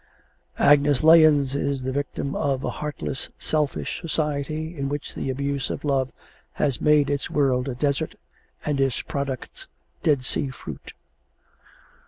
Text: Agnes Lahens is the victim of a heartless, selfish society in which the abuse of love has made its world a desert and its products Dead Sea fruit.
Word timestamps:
Agnes 0.57 1.03
Lahens 1.03 1.55
is 1.55 1.83
the 1.83 1.91
victim 1.91 2.33
of 2.35 2.63
a 2.63 2.71
heartless, 2.71 3.29
selfish 3.37 4.01
society 4.01 4.75
in 4.75 4.89
which 4.89 5.13
the 5.13 5.29
abuse 5.29 5.69
of 5.69 5.85
love 5.85 6.11
has 6.53 6.81
made 6.81 7.07
its 7.07 7.29
world 7.29 7.69
a 7.69 7.75
desert 7.75 8.15
and 8.65 8.81
its 8.81 9.03
products 9.03 9.67
Dead 10.01 10.23
Sea 10.25 10.49
fruit. 10.49 10.93